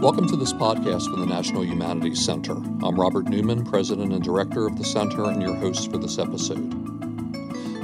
Welcome 0.00 0.26
to 0.28 0.36
this 0.36 0.54
podcast 0.54 1.10
from 1.10 1.20
the 1.20 1.26
National 1.26 1.62
Humanities 1.62 2.24
Center. 2.24 2.54
I'm 2.54 2.98
Robert 2.98 3.26
Newman, 3.26 3.66
President 3.66 4.14
and 4.14 4.24
Director 4.24 4.66
of 4.66 4.78
the 4.78 4.84
Center, 4.84 5.24
and 5.28 5.42
your 5.42 5.54
host 5.54 5.90
for 5.90 5.98
this 5.98 6.18
episode. 6.18 6.72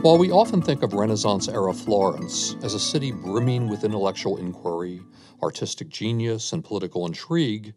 While 0.02 0.16
we 0.16 0.30
often 0.30 0.62
think 0.62 0.82
of 0.82 0.94
Renaissance 0.94 1.46
era 1.46 1.74
Florence 1.74 2.56
as 2.62 2.72
a 2.72 2.80
city 2.80 3.12
brimming 3.12 3.68
with 3.68 3.84
intellectual 3.84 4.38
inquiry, 4.38 5.02
artistic 5.42 5.90
genius, 5.90 6.54
and 6.54 6.64
political 6.64 7.04
intrigue, 7.04 7.74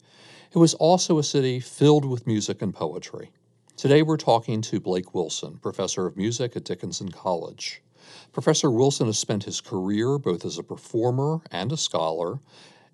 it 0.53 0.57
was 0.57 0.73
also 0.75 1.17
a 1.17 1.23
city 1.23 1.59
filled 1.59 2.05
with 2.05 2.25
music 2.25 2.61
and 2.61 2.73
poetry. 2.73 3.33
Today 3.75 4.03
we're 4.03 4.15
talking 4.15 4.61
to 4.61 4.79
Blake 4.79 5.13
Wilson, 5.13 5.57
professor 5.57 6.05
of 6.05 6.15
music 6.15 6.55
at 6.55 6.63
Dickinson 6.63 7.09
College. 7.09 7.81
Professor 8.31 8.71
Wilson 8.71 9.07
has 9.07 9.19
spent 9.19 9.43
his 9.43 9.59
career 9.59 10.17
both 10.17 10.45
as 10.45 10.57
a 10.57 10.63
performer 10.63 11.41
and 11.51 11.73
a 11.73 11.77
scholar 11.77 12.39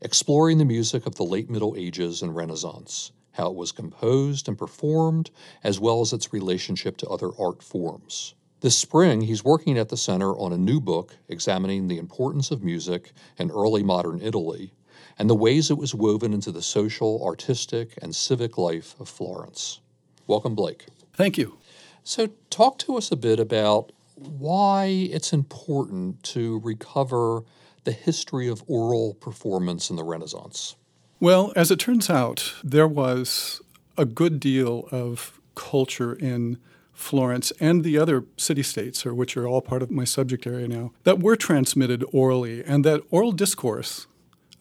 exploring 0.06 0.60
the 0.60 0.66
music 0.66 1.08
of 1.08 1.16
the 1.16 1.24
late 1.24 1.50
Middle 1.50 1.74
Ages 1.76 2.22
and 2.22 2.36
Renaissance, 2.36 3.12
how 3.32 3.50
it 3.50 3.56
was 3.56 3.72
composed 3.72 4.48
and 4.48 4.56
performed, 4.56 5.32
as 5.64 5.80
well 5.80 6.00
as 6.02 6.14
its 6.14 6.32
relationship 6.32 6.96
to 6.98 7.08
other 7.08 7.32
art 7.40 7.64
forms. 7.64 8.36
This 8.62 8.78
spring, 8.78 9.22
he's 9.22 9.44
working 9.44 9.80
at 9.80 9.90
the 9.90 9.98
center 9.98 10.38
on 10.38 10.54
a 10.54 10.60
new 10.60 10.80
book 10.80 11.16
examining 11.28 11.88
the 11.88 11.98
importance 11.98 12.52
of 12.52 12.62
music 12.62 13.14
in 13.40 13.50
early 13.50 13.82
modern 13.82 14.22
Italy 14.22 14.74
and 15.18 15.28
the 15.28 15.34
ways 15.34 15.72
it 15.72 15.78
was 15.80 15.96
woven 15.96 16.34
into 16.34 16.52
the 16.52 16.62
social, 16.62 17.24
artistic, 17.26 17.98
and 18.00 18.16
civic 18.16 18.60
life 18.60 18.96
of 19.00 19.10
Florence. 19.10 19.80
Welcome, 20.28 20.54
Blake. 20.54 20.86
Thank 21.14 21.36
you. 21.36 21.58
So, 22.04 22.30
talk 22.52 22.78
to 22.80 22.96
us 22.96 23.12
a 23.12 23.16
bit 23.16 23.40
about 23.40 23.92
why 24.14 24.86
it's 24.86 25.34
important 25.34 26.22
to 26.24 26.60
recover 26.60 27.44
the 27.86 27.92
history 27.92 28.48
of 28.48 28.64
oral 28.68 29.14
performance 29.16 29.90
in 29.90 29.96
the 29.96 30.04
Renaissance? 30.04 30.76
Well, 31.20 31.54
as 31.56 31.72
it 31.72 31.80
turns 31.80 32.10
out, 32.10 32.54
there 32.64 32.88
was 32.88 33.62
a 33.98 34.06
good 34.06 34.40
deal 34.40 34.90
of 34.92 35.40
culture 35.56 36.14
in 36.14 36.58
Florence 36.92 37.52
and 37.60 37.84
the 37.84 37.98
other 37.98 38.26
city 38.38 38.64
states, 38.64 39.06
which 39.06 39.36
are 39.38 39.48
all 39.48 39.62
part 39.62 39.82
of 39.82 39.92
my 39.92 40.04
subject 40.04 40.48
area 40.48 40.68
now, 40.68 40.92
that 41.04 41.20
were 41.20 41.36
transmitted 41.36 42.04
orally, 42.12 42.64
and 42.64 42.84
that 42.86 43.02
oral 43.10 43.32
discourse, 43.32 44.08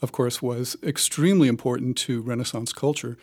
of 0.02 0.12
course, 0.12 0.42
was 0.42 0.76
extremely 0.82 1.48
important 1.48 1.96
to 1.96 2.22
Renaissance 2.22 2.72
culture. 2.72 3.16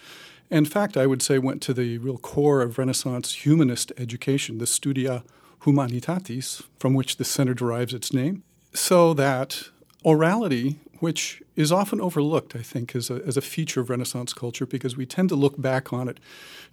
In 0.50 0.66
fact, 0.66 0.98
I 0.98 1.08
would 1.08 1.22
say 1.22 1.40
went 1.40 1.62
to 1.64 1.74
the 1.74 1.98
real 1.98 2.18
core 2.18 2.62
of 2.62 2.78
Renaissance 2.78 3.46
humanist 3.46 3.92
education, 3.98 4.58
the 4.58 4.68
Studia 4.68 5.24
Humanitatis, 5.62 6.64
from 6.80 6.94
which 6.94 7.18
the 7.18 7.26
center 7.26 7.54
derives 7.54 7.94
its 7.94 8.14
name, 8.14 8.44
so 8.74 9.14
that 9.14 9.70
orality, 10.06 10.78
which 11.00 11.42
is 11.56 11.72
often 11.72 12.00
overlooked, 12.00 12.56
I 12.56 12.62
think, 12.62 12.96
as 12.96 13.10
a, 13.10 13.16
as 13.26 13.38
a 13.38 13.42
feature 13.42 13.82
of 13.82 13.90
Renaissance 13.90 14.34
culture 14.34 14.66
because 14.66 14.96
we 14.96 15.06
tend 15.06 15.30
to 15.30 15.36
look 15.36 15.60
back 15.60 15.92
on 15.92 16.08
it 16.08 16.20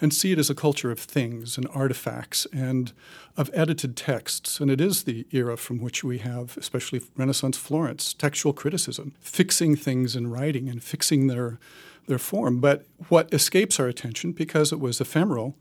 and 0.01 0.13
see 0.13 0.33
it 0.33 0.39
as 0.39 0.51
a 0.51 0.55
culture 0.55 0.91
of 0.91 0.99
things 0.99 1.57
and 1.57 1.67
artifacts 1.73 2.47
and 2.53 2.93
of 3.37 3.51
edited 3.55 3.97
texts. 3.97 4.61
And 4.61 4.71
it 4.71 4.81
is 4.81 5.05
the 5.05 5.27
era 5.33 5.57
from 5.57 5.81
which 5.81 6.05
we 6.05 6.19
have, 6.19 6.57
especially 6.59 7.01
Renaissance 7.17 7.57
Florence, 7.57 8.13
textual 8.13 8.53
criticism, 8.53 9.15
fixing 9.21 9.77
things 9.77 10.15
in 10.15 10.31
writing 10.31 10.69
and 10.69 10.83
fixing 10.83 11.27
their, 11.27 11.59
their 12.07 12.19
form. 12.19 12.61
But 12.61 12.85
what 13.09 13.33
escapes 13.33 13.81
our 13.81 13.89
attention, 13.89 14.33
because 14.33 14.73
it 14.73 14.81
was 14.81 15.01
ephemeral, 15.01 15.55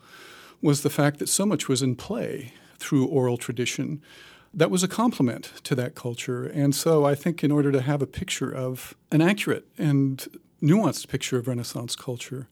was 0.61 0.81
the 0.81 0.89
fact 0.89 1.19
that 1.19 1.29
so 1.29 1.45
much 1.45 1.67
was 1.67 1.81
in 1.81 1.95
play 1.95 2.53
through 2.79 3.05
oral 3.05 3.37
tradition 3.37 4.01
that 4.57 4.71
was 4.71 4.81
a 4.83 4.87
complement 4.87 5.53
to 5.63 5.75
that 5.75 5.93
culture. 5.93 6.43
And 6.43 6.73
so 6.73 7.05
I 7.05 7.13
think 7.13 7.43
in 7.43 7.51
order 7.51 7.71
to 7.71 7.79
have 7.79 8.01
a 8.01 8.07
picture 8.07 8.51
of 8.53 8.95
an 9.11 9.21
accurate 9.21 9.67
and 9.77 10.27
nuanced 10.61 11.07
picture 11.07 11.37
of 11.37 11.47
Renaissance 11.47 11.95
culture, 11.95 12.47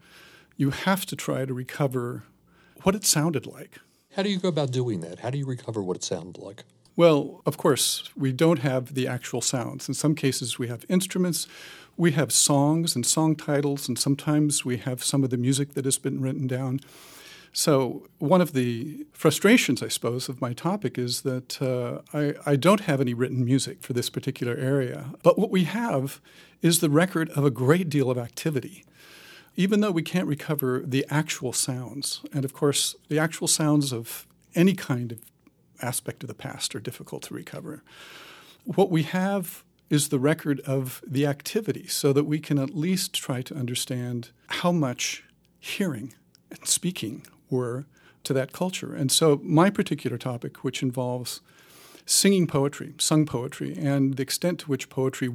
you 0.55 0.69
have 0.69 1.07
to 1.07 1.15
try 1.15 1.45
to 1.45 1.53
recover 1.53 2.23
what 2.83 2.93
it 2.93 3.05
sounded 3.05 3.47
like. 3.47 3.79
How 4.15 4.21
do 4.21 4.29
you 4.29 4.37
go 4.37 4.47
about 4.49 4.71
doing 4.71 5.01
that? 5.01 5.19
How 5.19 5.31
do 5.31 5.39
you 5.39 5.47
recover 5.47 5.81
what 5.81 5.97
it 5.97 6.03
sounded 6.03 6.37
like? 6.37 6.63
Well, 6.95 7.41
of 7.45 7.57
course, 7.57 8.09
we 8.15 8.31
don't 8.31 8.59
have 8.59 8.93
the 8.93 9.07
actual 9.07 9.41
sounds. 9.41 9.87
In 9.87 9.95
some 9.95 10.13
cases, 10.13 10.59
we 10.59 10.67
have 10.67 10.85
instruments, 10.87 11.47
we 11.97 12.11
have 12.11 12.31
songs 12.31 12.95
and 12.95 13.05
song 13.05 13.35
titles, 13.35 13.87
and 13.87 13.97
sometimes 13.97 14.63
we 14.63 14.77
have 14.77 15.03
some 15.03 15.23
of 15.23 15.31
the 15.31 15.37
music 15.37 15.73
that 15.73 15.85
has 15.85 15.97
been 15.97 16.21
written 16.21 16.45
down. 16.45 16.79
So, 17.57 18.05
one 18.19 18.41
of 18.41 18.51
the 18.51 19.07
frustrations, 19.13 19.81
I 19.81 19.87
suppose, 19.87 20.27
of 20.27 20.41
my 20.41 20.51
topic 20.51 20.97
is 20.97 21.21
that 21.21 21.61
uh, 21.61 22.01
I, 22.13 22.33
I, 22.45 22.57
don't 22.57 22.81
have 22.81 22.99
any 22.99 23.13
written 23.13 23.45
music 23.45 23.81
for 23.81 23.93
this 23.93 24.09
particular 24.09 24.57
area. 24.57 25.11
But 25.23 25.39
what 25.39 25.51
we 25.51 25.63
have 25.63 26.19
is 26.61 26.81
the 26.81 26.89
record 26.89 27.29
of 27.29 27.45
a 27.45 27.49
great 27.49 27.87
deal 27.87 28.11
of 28.11 28.17
activity, 28.17 28.83
even 29.55 29.79
though 29.79 29.91
we 29.91 30.01
can't 30.01 30.27
recover 30.27 30.83
the 30.85 31.05
actual 31.09 31.53
sounds. 31.53 32.19
And 32.33 32.43
of 32.43 32.51
course, 32.51 32.93
the 33.07 33.19
actual 33.19 33.47
sounds 33.47 33.93
of 33.93 34.27
any 34.53 34.73
kind 34.73 35.13
of 35.13 35.19
aspect 35.81 36.23
of 36.23 36.27
the 36.27 36.33
past 36.33 36.75
are 36.75 36.81
difficult 36.81 37.23
to 37.23 37.33
recover. 37.33 37.83
What 38.65 38.91
we 38.91 39.03
have 39.03 39.63
is 39.89 40.09
the 40.09 40.19
record 40.19 40.59
of 40.65 41.01
the 41.07 41.25
activity 41.25 41.87
so 41.87 42.11
that 42.11 42.25
we 42.25 42.39
can 42.39 42.59
at 42.59 42.75
least 42.75 43.13
try 43.13 43.41
to 43.43 43.55
understand 43.55 44.31
how 44.47 44.73
much 44.73 45.23
hearing 45.57 46.13
and 46.51 46.67
speaking 46.67 47.25
were 47.55 47.85
to 48.23 48.33
that 48.33 48.51
culture. 48.51 48.93
And 48.93 49.11
so, 49.11 49.39
my 49.43 49.69
particular 49.69 50.17
topic, 50.17 50.63
which 50.63 50.83
involves 50.83 51.41
singing 52.05 52.47
poetry, 52.47 52.93
sung 52.97 53.25
poetry, 53.25 53.75
and 53.77 54.15
the 54.15 54.23
extent 54.23 54.59
to 54.59 54.67
which 54.67 54.89
poetry 54.89 55.29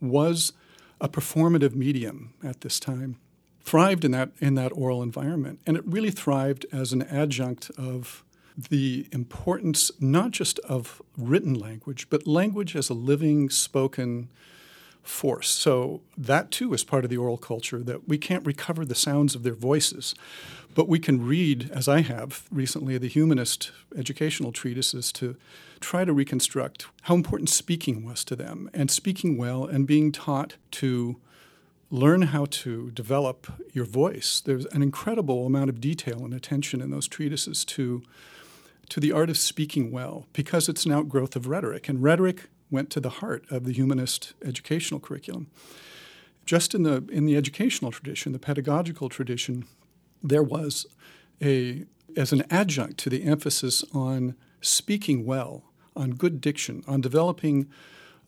was 0.00 0.52
a 1.00 1.08
performative 1.08 1.74
medium 1.74 2.34
at 2.42 2.62
this 2.62 2.80
time, 2.80 3.16
thrived 3.62 4.04
in 4.04 4.12
that, 4.12 4.30
in 4.40 4.54
that 4.54 4.72
oral 4.74 5.02
environment. 5.02 5.60
And 5.66 5.76
it 5.76 5.86
really 5.86 6.10
thrived 6.10 6.66
as 6.72 6.92
an 6.92 7.02
adjunct 7.02 7.70
of 7.76 8.24
the 8.56 9.06
importance 9.12 9.90
not 10.00 10.30
just 10.30 10.58
of 10.60 11.02
written 11.16 11.54
language, 11.54 12.08
but 12.08 12.26
language 12.26 12.74
as 12.74 12.88
a 12.88 12.94
living, 12.94 13.50
spoken 13.50 14.28
force. 15.08 15.48
So 15.48 16.02
that 16.16 16.50
too 16.50 16.72
is 16.74 16.84
part 16.84 17.04
of 17.04 17.10
the 17.10 17.16
oral 17.16 17.38
culture 17.38 17.82
that 17.82 18.08
we 18.08 18.18
can't 18.18 18.46
recover 18.46 18.84
the 18.84 18.94
sounds 18.94 19.34
of 19.34 19.42
their 19.42 19.54
voices, 19.54 20.14
but 20.74 20.88
we 20.88 20.98
can 20.98 21.26
read, 21.26 21.70
as 21.72 21.88
I 21.88 22.00
have 22.02 22.44
recently, 22.50 22.98
the 22.98 23.08
humanist 23.08 23.72
educational 23.96 24.52
treatises 24.52 25.12
to 25.12 25.36
try 25.80 26.04
to 26.04 26.12
reconstruct 26.12 26.86
how 27.02 27.14
important 27.14 27.48
speaking 27.48 28.04
was 28.04 28.24
to 28.24 28.36
them 28.36 28.70
and 28.74 28.90
speaking 28.90 29.38
well 29.38 29.64
and 29.64 29.86
being 29.86 30.12
taught 30.12 30.56
to 30.72 31.16
learn 31.90 32.22
how 32.22 32.46
to 32.46 32.90
develop 32.90 33.46
your 33.72 33.84
voice. 33.84 34.40
There's 34.44 34.66
an 34.66 34.82
incredible 34.82 35.46
amount 35.46 35.70
of 35.70 35.80
detail 35.80 36.24
and 36.24 36.34
attention 36.34 36.80
in 36.80 36.90
those 36.90 37.08
treatises 37.08 37.64
to 37.66 38.02
to 38.88 39.00
the 39.00 39.10
art 39.10 39.28
of 39.28 39.36
speaking 39.36 39.90
well 39.90 40.26
because 40.32 40.68
it's 40.68 40.86
an 40.86 40.92
outgrowth 40.92 41.34
of 41.34 41.48
rhetoric 41.48 41.88
and 41.88 42.02
rhetoric 42.02 42.44
went 42.70 42.90
to 42.90 43.00
the 43.00 43.10
heart 43.10 43.44
of 43.50 43.64
the 43.64 43.72
humanist 43.72 44.34
educational 44.44 45.00
curriculum. 45.00 45.48
Just 46.44 46.74
in 46.74 46.82
the 46.84 47.04
in 47.10 47.26
the 47.26 47.36
educational 47.36 47.90
tradition, 47.90 48.32
the 48.32 48.38
pedagogical 48.38 49.08
tradition, 49.08 49.66
there 50.22 50.42
was 50.42 50.86
a 51.42 51.84
as 52.16 52.32
an 52.32 52.44
adjunct 52.50 52.98
to 52.98 53.10
the 53.10 53.24
emphasis 53.24 53.84
on 53.92 54.34
speaking 54.60 55.24
well, 55.26 55.64
on 55.94 56.12
good 56.12 56.40
diction, 56.40 56.82
on 56.86 57.00
developing 57.00 57.68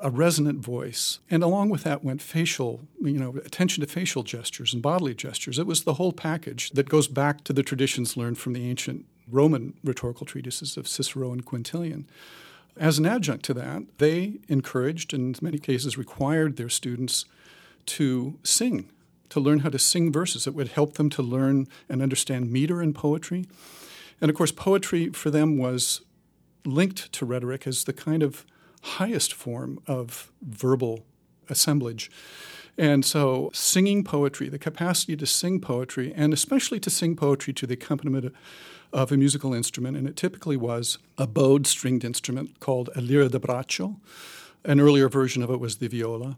a 0.00 0.10
resonant 0.10 0.60
voice. 0.60 1.18
And 1.30 1.42
along 1.42 1.70
with 1.70 1.84
that 1.84 2.04
went 2.04 2.22
facial, 2.22 2.82
you 3.00 3.18
know, 3.18 3.36
attention 3.44 3.80
to 3.80 3.86
facial 3.86 4.22
gestures 4.22 4.72
and 4.72 4.82
bodily 4.82 5.14
gestures. 5.14 5.58
It 5.58 5.66
was 5.66 5.82
the 5.82 5.94
whole 5.94 6.12
package 6.12 6.70
that 6.70 6.88
goes 6.88 7.08
back 7.08 7.42
to 7.44 7.52
the 7.52 7.62
traditions 7.62 8.16
learned 8.16 8.38
from 8.38 8.52
the 8.52 8.68
ancient 8.68 9.06
Roman 9.30 9.74
rhetorical 9.82 10.24
treatises 10.24 10.76
of 10.76 10.86
Cicero 10.86 11.32
and 11.32 11.44
Quintilian. 11.44 12.06
As 12.78 12.98
an 12.98 13.06
adjunct 13.06 13.44
to 13.46 13.54
that, 13.54 13.82
they 13.98 14.38
encouraged 14.48 15.12
and 15.12 15.36
in 15.36 15.44
many 15.44 15.58
cases 15.58 15.98
required 15.98 16.56
their 16.56 16.68
students 16.68 17.24
to 17.86 18.38
sing, 18.42 18.90
to 19.30 19.40
learn 19.40 19.60
how 19.60 19.70
to 19.70 19.78
sing 19.78 20.12
verses. 20.12 20.46
It 20.46 20.54
would 20.54 20.68
help 20.68 20.94
them 20.94 21.10
to 21.10 21.22
learn 21.22 21.66
and 21.88 22.02
understand 22.02 22.52
meter 22.52 22.82
in 22.82 22.94
poetry. 22.94 23.46
And 24.20 24.30
of 24.30 24.36
course, 24.36 24.52
poetry 24.52 25.08
for 25.10 25.30
them 25.30 25.58
was 25.58 26.02
linked 26.64 27.12
to 27.12 27.26
rhetoric 27.26 27.66
as 27.66 27.84
the 27.84 27.92
kind 27.92 28.22
of 28.22 28.44
highest 28.82 29.32
form 29.32 29.80
of 29.86 30.30
verbal 30.42 31.04
assemblage. 31.48 32.10
And 32.76 33.04
so, 33.04 33.50
singing 33.52 34.04
poetry, 34.04 34.48
the 34.48 34.58
capacity 34.58 35.16
to 35.16 35.26
sing 35.26 35.60
poetry, 35.60 36.12
and 36.14 36.32
especially 36.32 36.78
to 36.80 36.90
sing 36.90 37.16
poetry 37.16 37.52
to 37.54 37.66
the 37.66 37.74
accompaniment 37.74 38.32
of 38.92 39.12
a 39.12 39.16
musical 39.16 39.54
instrument, 39.54 39.96
and 39.96 40.08
it 40.08 40.16
typically 40.16 40.56
was 40.56 40.98
a 41.16 41.26
bowed 41.26 41.66
stringed 41.66 42.04
instrument 42.04 42.60
called 42.60 42.90
a 42.96 43.00
lira 43.00 43.28
da 43.28 43.38
braccio. 43.38 43.96
An 44.64 44.80
earlier 44.80 45.08
version 45.08 45.42
of 45.42 45.50
it 45.50 45.60
was 45.60 45.76
the 45.76 45.88
viola, 45.88 46.36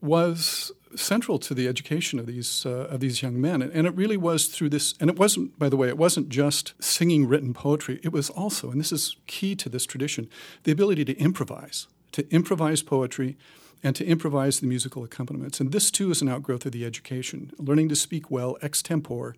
was 0.00 0.72
central 0.94 1.38
to 1.38 1.54
the 1.54 1.68
education 1.68 2.18
of 2.18 2.26
these 2.26 2.66
uh, 2.66 2.86
of 2.90 3.00
these 3.00 3.22
young 3.22 3.40
men, 3.40 3.62
and 3.62 3.86
it 3.86 3.94
really 3.94 4.16
was 4.16 4.48
through 4.48 4.70
this. 4.70 4.94
And 5.00 5.10
it 5.10 5.18
wasn't, 5.18 5.58
by 5.58 5.68
the 5.68 5.76
way, 5.76 5.88
it 5.88 5.98
wasn't 5.98 6.28
just 6.28 6.74
singing 6.82 7.26
written 7.26 7.54
poetry. 7.54 8.00
It 8.02 8.12
was 8.12 8.30
also, 8.30 8.70
and 8.70 8.80
this 8.80 8.92
is 8.92 9.16
key 9.26 9.54
to 9.56 9.68
this 9.68 9.86
tradition, 9.86 10.28
the 10.64 10.72
ability 10.72 11.04
to 11.06 11.16
improvise, 11.18 11.86
to 12.12 12.28
improvise 12.30 12.82
poetry, 12.82 13.36
and 13.82 13.96
to 13.96 14.04
improvise 14.04 14.60
the 14.60 14.66
musical 14.66 15.04
accompaniments. 15.04 15.60
And 15.60 15.72
this 15.72 15.90
too 15.90 16.10
is 16.10 16.22
an 16.22 16.28
outgrowth 16.28 16.66
of 16.66 16.72
the 16.72 16.84
education. 16.84 17.52
Learning 17.58 17.88
to 17.88 17.96
speak 17.96 18.30
well 18.30 18.56
extempore 18.62 19.34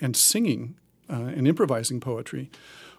and 0.00 0.16
singing 0.16 0.76
and 1.08 1.48
improvising 1.48 2.00
poetry 2.00 2.50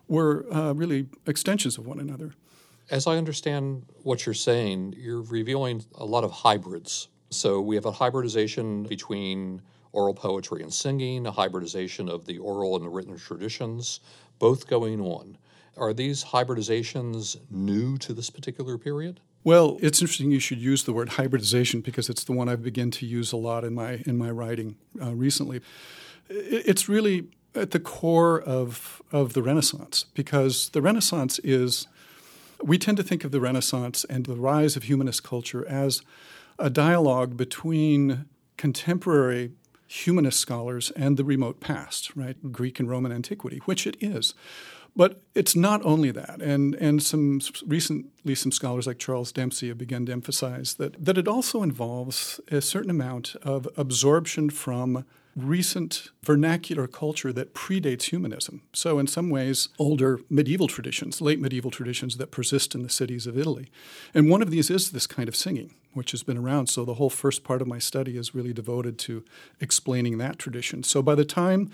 were 0.08 0.46
uh, 0.54 0.74
really 0.74 1.08
extensions 1.28 1.78
of 1.78 1.86
one 1.86 2.00
another. 2.00 2.34
As 2.90 3.06
I 3.06 3.18
understand 3.18 3.86
what 4.04 4.26
you're 4.26 4.34
saying, 4.34 4.96
you're 4.98 5.22
revealing 5.22 5.86
a 5.96 6.06
lot 6.06 6.24
of 6.24 6.32
hybrids. 6.32 7.08
So 7.30 7.62
we 7.62 7.76
have 7.76 7.86
a 7.86 7.92
hybridization 7.92 8.84
between 8.84 9.62
oral 9.92 10.14
poetry 10.14 10.64
and 10.64 10.74
singing, 10.74 11.28
a 11.28 11.32
hybridization 11.32 12.10
of 12.10 12.26
the 12.26 12.40
oral 12.40 12.76
and 12.76 12.86
the 12.86 12.90
written 12.90 13.18
traditions, 13.18 14.00
both 14.40 14.68
going 14.68 15.00
on. 15.00 15.38
Are 15.78 15.94
these 15.94 16.24
hybridizations 16.24 17.38
new 17.50 17.98
to 18.00 18.14
this 18.14 18.30
particular 18.30 18.78
period? 18.78 19.20
Well, 19.44 19.78
it's 19.82 20.02
interesting 20.02 20.32
you 20.32 20.40
should 20.40 20.60
use 20.60 20.84
the 20.84 20.92
word 20.92 21.10
hybridization 21.10 21.82
because 21.82 22.10
it's 22.10 22.24
the 22.24 22.34
one 22.34 22.50
I've 22.50 22.64
begun 22.64 22.92
to 22.92 23.06
use 23.06 23.32
a 23.32 23.38
lot 23.38 23.64
in 23.64 23.74
my 23.74 24.04
in 24.06 24.18
my 24.18 24.30
writing 24.30 24.76
uh, 25.02 25.16
recently. 25.16 25.62
It's 26.30 26.90
really 26.90 27.30
at 27.60 27.72
the 27.72 27.80
core 27.80 28.42
of 28.42 29.02
of 29.12 29.34
the 29.34 29.42
Renaissance 29.42 30.06
because 30.14 30.70
the 30.70 30.82
Renaissance 30.82 31.40
is 31.44 31.88
we 32.64 32.78
tend 32.78 32.98
to 32.98 33.04
think 33.04 33.24
of 33.24 33.32
the 33.32 33.40
Renaissance 33.40 34.06
and 34.06 34.26
the 34.26 34.36
rise 34.36 34.76
of 34.76 34.84
humanist 34.84 35.24
culture 35.24 35.68
as 35.68 36.02
a 36.58 36.70
dialogue 36.70 37.38
between 37.38 38.26
contemporary 38.58 39.52
humanist 39.88 40.40
scholars 40.40 40.92
and 40.92 41.18
the 41.18 41.24
remote 41.24 41.60
past, 41.60 42.16
right? 42.16 42.52
Greek 42.52 42.80
and 42.80 42.90
Roman 42.90 43.12
antiquity, 43.12 43.62
which 43.66 43.88
it 43.88 43.98
is. 44.00 44.36
But 44.96 45.22
it's 45.34 45.56
not 45.56 45.84
only 45.86 46.12
that, 46.12 46.42
and 46.42 46.76
and 46.76 47.02
some 47.02 47.40
recently 47.66 48.36
some 48.36 48.52
scholars 48.52 48.88
like 48.88 49.00
Charles 49.00 49.32
Dempsey 49.32 49.70
have 49.70 49.78
begun 49.78 50.06
to 50.08 50.12
emphasize 50.12 50.76
that 50.76 51.04
that 51.04 51.18
it 51.18 51.28
also 51.28 51.64
involves 51.64 52.40
a 52.52 52.62
certain 52.62 52.90
amount 52.90 53.36
of 53.44 53.68
absorption 53.78 54.50
from 54.50 55.06
recent 55.44 56.10
vernacular 56.24 56.88
culture 56.88 57.34
that 57.34 57.54
predates 57.54 58.04
humanism. 58.04 58.62
So, 58.74 59.00
in 59.00 59.08
some 59.08 59.30
ways, 59.30 59.70
older 59.78 60.20
medieval 60.30 60.68
traditions, 60.68 61.22
late 61.22 61.40
medieval 61.40 61.72
traditions 61.72 62.18
that 62.18 62.32
persist 62.32 62.76
in 62.76 62.84
the 62.84 62.90
cities 62.90 63.28
of 63.28 63.38
Italy. 63.38 63.70
And 64.14 64.30
one 64.30 64.42
of 64.42 64.52
these 64.52 64.70
is 64.70 64.92
this 64.92 65.08
kind 65.08 65.28
of 65.28 65.36
singing, 65.36 65.74
which 65.94 66.12
has 66.12 66.24
been 66.24 66.38
around. 66.38 66.68
So, 66.68 66.86
the 66.86 66.96
whole 66.96 67.10
first 67.10 67.44
part 67.44 67.62
of 67.62 67.68
my 67.68 67.80
study 67.80 68.18
is 68.18 68.36
really 68.36 68.54
devoted 68.54 68.98
to 69.00 69.24
explaining 69.60 70.18
that 70.18 70.40
tradition. 70.40 70.84
So, 70.84 71.02
by 71.02 71.16
the 71.16 71.26
time 71.26 71.72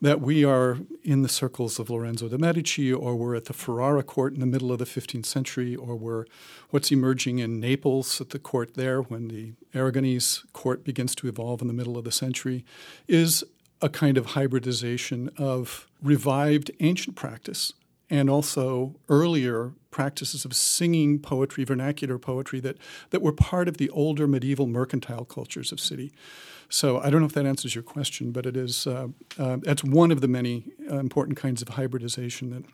that 0.00 0.20
we 0.20 0.44
are 0.44 0.78
in 1.02 1.22
the 1.22 1.28
circles 1.28 1.78
of 1.78 1.90
Lorenzo 1.90 2.28
de' 2.28 2.38
Medici, 2.38 2.92
or 2.92 3.16
we're 3.16 3.34
at 3.34 3.46
the 3.46 3.52
Ferrara 3.52 4.02
court 4.02 4.34
in 4.34 4.40
the 4.40 4.46
middle 4.46 4.70
of 4.70 4.78
the 4.78 4.84
15th 4.84 5.26
century, 5.26 5.74
or 5.74 5.96
we're 5.96 6.24
what's 6.70 6.92
emerging 6.92 7.38
in 7.38 7.60
Naples 7.60 8.20
at 8.20 8.30
the 8.30 8.38
court 8.38 8.74
there 8.74 9.02
when 9.02 9.28
the 9.28 9.52
Aragonese 9.74 10.44
court 10.52 10.84
begins 10.84 11.14
to 11.16 11.28
evolve 11.28 11.60
in 11.60 11.68
the 11.68 11.74
middle 11.74 11.98
of 11.98 12.04
the 12.04 12.12
century, 12.12 12.64
is 13.06 13.44
a 13.80 13.88
kind 13.88 14.16
of 14.16 14.26
hybridization 14.26 15.30
of 15.36 15.86
revived 16.02 16.70
ancient 16.80 17.16
practice 17.16 17.72
and 18.10 18.30
also 18.30 18.96
earlier 19.08 19.72
practices 19.90 20.44
of 20.44 20.54
singing 20.54 21.18
poetry, 21.18 21.64
vernacular 21.64 22.18
poetry, 22.18 22.60
that, 22.60 22.76
that 23.10 23.22
were 23.22 23.32
part 23.32 23.68
of 23.68 23.78
the 23.78 23.90
older 23.90 24.26
medieval 24.26 24.66
mercantile 24.66 25.24
cultures 25.24 25.72
of 25.72 25.80
city. 25.80 26.12
So 26.68 27.00
I 27.00 27.10
don't 27.10 27.20
know 27.20 27.26
if 27.26 27.32
that 27.32 27.46
answers 27.46 27.74
your 27.74 27.84
question, 27.84 28.30
but 28.30 28.44
it 28.46 28.56
is 28.56 28.86
uh, 28.86 29.08
uh, 29.38 29.58
that's 29.62 29.82
one 29.82 30.10
of 30.10 30.20
the 30.20 30.28
many 30.28 30.64
uh, 30.90 30.98
important 30.98 31.38
kinds 31.38 31.62
of 31.62 31.68
hybridization 31.68 32.50
that 32.50 32.64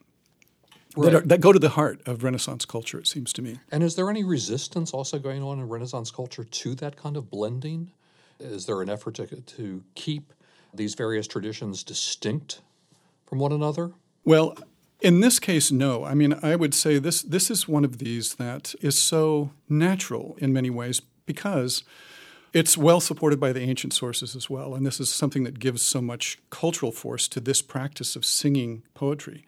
Right. 0.97 1.11
That, 1.11 1.15
are, 1.15 1.27
that, 1.27 1.41
go 1.41 1.53
to 1.53 1.59
the 1.59 1.71
heart 1.71 2.01
of 2.07 2.23
Renaissance 2.23 2.65
culture, 2.65 3.01
it 3.01 3.09
seems 3.09 3.33
to 3.33 3.43
me. 3.43 3.59
And 3.73 3.83
is 3.83 3.97
there 3.97 4.09
any 4.09 4.23
resistance 4.23 4.93
also 4.93 5.19
going 5.19 5.43
on 5.43 5.59
in 5.59 5.69
Renaissance 5.69 6.13
culture 6.13 6.45
to 6.45 6.75
that 6.77 6.95
kind 6.97 7.17
of 7.17 7.31
blending? 7.31 7.91
Is 8.39 8.67
there 8.67 8.81
an 8.81 8.89
effort 8.89 9.15
to, 9.15 9.27
to 9.27 9.83
keep 9.97 10.33
these 10.73 10.95
various 10.95 11.27
traditions 11.27 11.83
distinct 11.83 12.61
from 13.27 13.41
one 13.41 13.51
another? 13.51 13.91
Well, 14.25 14.57
in 15.05 15.21
this 15.21 15.39
case, 15.39 15.71
no. 15.71 16.05
I 16.05 16.15
mean, 16.15 16.35
I 16.43 16.57
would 16.57 16.75
say 16.75 16.99
this 16.99 17.23
this 17.23 17.51
is 17.51 17.69
one 17.69 17.85
of 17.85 17.99
these 17.99 18.37
that 18.37 18.75
is 18.81 18.97
so 18.99 19.51
natural 19.69 20.35
in 20.39 20.53
many 20.53 20.71
ways 20.71 21.01
because 21.27 21.85
it's 22.55 22.79
well 22.79 23.01
supported 23.01 23.41
by 23.41 23.53
the 23.53 23.61
ancient 23.61 23.93
sources 23.93 24.37
as 24.37 24.49
well, 24.49 24.75
and 24.75 24.87
this 24.87 25.01
is 25.01 25.09
something 25.09 25.43
that 25.43 25.59
gives 25.59 25.83
so 25.83 26.01
much 26.01 26.39
cultural 26.51 26.93
force 26.93 27.27
to 27.29 27.41
this 27.41 27.61
practice 27.61 28.15
of 28.15 28.25
singing 28.25 28.85
poetry. 28.95 29.45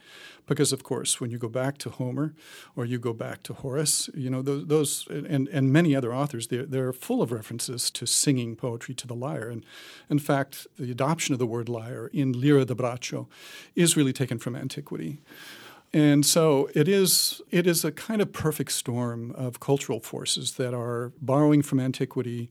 Because, 0.49 0.73
of 0.73 0.83
course, 0.83 1.21
when 1.21 1.31
you 1.31 1.39
go 1.39 1.49
back 1.49 1.79
to 1.79 1.91
Homer 1.91 2.35
or 2.77 2.85
you 2.85 2.99
go 2.99 3.13
back 3.13 3.43
to 3.45 3.53
Horace, 3.53 4.09
you 4.15 4.31
know, 4.31 4.43
those, 4.43 4.67
those 4.67 5.07
and, 5.09 5.49
and 5.49 5.73
many 5.73 5.95
other 5.95 6.15
authors, 6.15 6.49
they're, 6.49 6.67
they're 6.67 6.93
full 6.93 7.21
of 7.23 7.33
references 7.33 7.91
to 7.93 8.07
singing 8.07 8.55
poetry 8.55 8.95
to 8.95 9.07
the 9.09 9.15
lyre. 9.15 9.49
And 9.49 9.65
in 10.09 10.21
fact, 10.21 10.67
the 10.79 10.91
adoption 10.91 11.33
of 11.33 11.41
the 11.41 11.47
word 11.47 11.69
lyre 11.69 12.09
in 12.13 12.33
Lira 12.33 12.65
da 12.65 12.75
Braccio 12.75 13.29
is 13.75 13.97
really 13.97 14.13
taken 14.13 14.39
from 14.39 14.55
antiquity. 14.55 15.21
And 15.93 16.27
so 16.27 16.69
it 16.75 16.89
is 16.89 17.41
it 17.51 17.67
is 17.67 17.85
a 17.85 17.93
kind 17.93 18.21
of 18.21 18.33
perfect 18.33 18.73
storm 18.73 19.33
of 19.33 19.61
cultural 19.61 19.99
forces 19.99 20.53
that 20.57 20.75
are 20.75 21.13
borrowing 21.21 21.63
from 21.63 21.81
antiquity 21.81 22.51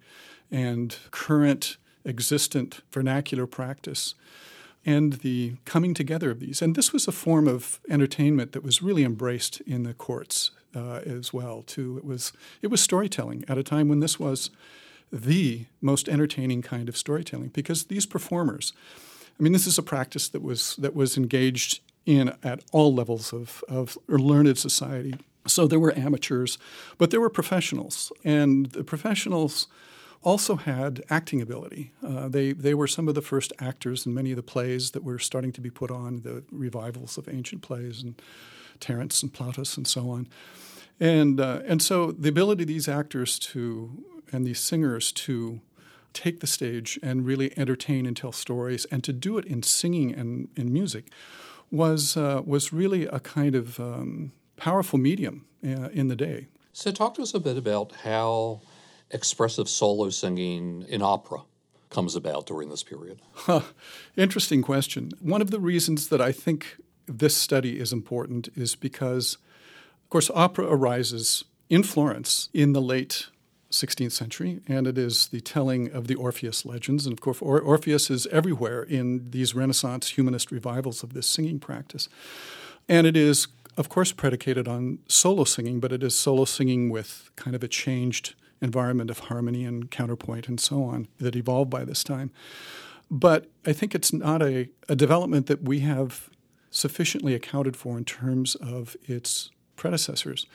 and 0.51 0.97
current 1.11 1.77
existent 2.05 2.81
vernacular 2.91 3.47
practice 3.47 4.15
and 4.85 5.13
the 5.13 5.55
coming 5.65 5.93
together 5.93 6.29
of 6.29 6.39
these. 6.39 6.61
And 6.61 6.75
this 6.75 6.93
was 6.93 7.07
a 7.07 7.11
form 7.11 7.47
of 7.47 7.79
entertainment 7.89 8.51
that 8.51 8.63
was 8.63 8.83
really 8.83 9.03
embraced 9.03 9.61
in 9.61 9.83
the 9.83 9.93
courts 9.93 10.51
uh, 10.75 11.01
as 11.05 11.33
well. 11.33 11.63
Too, 11.63 11.97
it 11.97 12.05
was 12.05 12.31
it 12.61 12.67
was 12.67 12.81
storytelling 12.81 13.43
at 13.47 13.57
a 13.57 13.63
time 13.63 13.87
when 13.87 13.99
this 13.99 14.19
was 14.19 14.51
the 15.11 15.65
most 15.81 16.07
entertaining 16.09 16.61
kind 16.61 16.89
of 16.89 16.97
storytelling 16.97 17.49
because 17.49 17.85
these 17.85 18.05
performers. 18.05 18.73
I 19.39 19.43
mean, 19.43 19.53
this 19.53 19.67
is 19.67 19.77
a 19.77 19.83
practice 19.83 20.29
that 20.29 20.41
was 20.41 20.75
that 20.77 20.95
was 20.95 21.17
engaged 21.17 21.81
in 22.05 22.33
at 22.43 22.61
all 22.71 22.93
levels 22.93 23.33
of, 23.33 23.63
of 23.67 23.97
learned 24.07 24.57
society. 24.57 25.15
So 25.47 25.67
there 25.67 25.79
were 25.79 25.97
amateurs, 25.97 26.57
but 26.97 27.11
there 27.11 27.21
were 27.21 27.29
professionals, 27.29 28.11
and 28.23 28.67
the 28.67 28.83
professionals 28.83 29.67
also 30.25 30.55
had 30.55 31.03
acting 31.09 31.39
ability. 31.39 31.91
Uh, 32.05 32.27
they, 32.27 32.51
they 32.51 32.73
were 32.73 32.87
some 32.87 33.07
of 33.07 33.13
the 33.13 33.21
first 33.21 33.53
actors 33.59 34.05
in 34.07 34.13
many 34.13 34.31
of 34.31 34.35
the 34.35 34.43
plays 34.43 34.91
that 34.91 35.03
were 35.03 35.19
starting 35.19 35.51
to 35.53 35.61
be 35.61 35.69
put 35.69 35.91
on, 35.91 36.21
the 36.21 36.43
revivals 36.51 37.17
of 37.17 37.29
ancient 37.29 37.61
plays 37.61 38.01
and 38.01 38.19
Terence 38.79 39.21
and 39.21 39.31
Plautus 39.31 39.77
and 39.77 39.87
so 39.87 40.09
on. 40.09 40.27
And, 40.99 41.39
uh, 41.39 41.61
and 41.65 41.81
so 41.81 42.11
the 42.11 42.29
ability 42.29 42.63
of 42.63 42.67
these 42.67 42.89
actors 42.89 43.37
to 43.39 44.03
and 44.31 44.45
these 44.45 44.59
singers 44.59 45.11
to 45.11 45.61
take 46.13 46.39
the 46.39 46.47
stage 46.47 46.97
and 47.03 47.25
really 47.25 47.57
entertain 47.57 48.07
and 48.07 48.17
tell 48.17 48.31
stories 48.31 48.85
and 48.85 49.03
to 49.03 49.13
do 49.13 49.37
it 49.37 49.45
in 49.45 49.61
singing 49.61 50.11
and 50.13 50.47
in 50.55 50.73
music 50.73 51.05
was, 51.69 52.17
uh, 52.17 52.41
was 52.43 52.73
really 52.73 53.05
a 53.05 53.19
kind 53.19 53.53
of 53.53 53.79
um, 53.79 54.31
powerful 54.57 54.97
medium 54.97 55.45
uh, 55.63 55.89
in 55.93 56.07
the 56.07 56.15
day. 56.15 56.47
So, 56.73 56.91
talk 56.91 57.13
to 57.15 57.21
us 57.21 57.33
a 57.33 57.39
bit 57.39 57.57
about 57.57 57.93
how 58.03 58.61
expressive 59.11 59.69
solo 59.69 60.09
singing 60.09 60.85
in 60.87 61.01
opera 61.01 61.41
comes 61.89 62.15
about 62.15 62.45
during 62.45 62.69
this 62.69 62.83
period? 62.83 63.21
Huh. 63.33 63.61
Interesting 64.17 64.61
question. 64.61 65.11
One 65.21 65.41
of 65.41 65.51
the 65.51 65.59
reasons 65.59 66.09
that 66.09 66.21
I 66.21 66.31
think 66.31 66.77
this 67.07 67.35
study 67.35 67.79
is 67.79 67.93
important 67.93 68.49
is 68.55 68.75
because, 68.75 69.37
of 70.03 70.09
course, 70.09 70.31
opera 70.33 70.65
arises 70.65 71.45
in 71.69 71.83
Florence 71.83 72.49
in 72.53 72.73
the 72.73 72.81
late 72.81 73.27
16th 73.71 74.11
century, 74.11 74.61
and 74.67 74.87
it 74.87 74.97
is 74.97 75.27
the 75.27 75.41
telling 75.41 75.91
of 75.91 76.07
the 76.07 76.15
Orpheus 76.15 76.65
legends. 76.65 77.05
And 77.05 77.13
of 77.13 77.21
course, 77.21 77.41
or- 77.41 77.61
Orpheus 77.61 78.09
is 78.09 78.27
everywhere 78.27 78.83
in 78.83 79.31
these 79.31 79.53
Renaissance 79.53 80.09
humanist 80.09 80.51
revivals 80.51 81.03
of 81.03 81.13
this 81.13 81.27
singing 81.27 81.59
practice. 81.59 82.07
And 82.87 83.05
it 83.05 83.17
is, 83.17 83.47
of 83.77 83.89
course, 83.89 84.11
predicated 84.11 84.67
on 84.67 84.99
solo 85.07 85.43
singing, 85.43 85.79
but 85.79 85.91
it 85.91 86.03
is 86.03 86.17
solo 86.17 86.45
singing 86.45 86.89
with 86.89 87.29
kind 87.35 87.55
of 87.55 87.63
a 87.63 87.67
changed 87.67 88.35
environment 88.61 89.09
of 89.09 89.19
harmony 89.19 89.65
and 89.65 89.91
counterpoint 89.91 90.47
and 90.47 90.59
so 90.59 90.83
on 90.83 91.07
that 91.19 91.35
evolved 91.35 91.69
by 91.69 91.83
this 91.83 92.03
time. 92.03 92.31
But 93.11 93.47
I 93.65 93.73
think 93.73 93.93
it's 93.93 94.11
not 94.11 94.41
a, 94.41 94.69
a 94.89 94.95
development 94.95 95.47
that 95.47 95.63
we 95.63 95.79
have 95.81 96.29
sufficiently 96.71 97.33
accounted 97.33 97.77
for 97.77 97.97
in 97.97 98.05
terms 98.05 98.55
of 98.55 98.95
its 99.03 99.51
predecessors. 99.75 100.47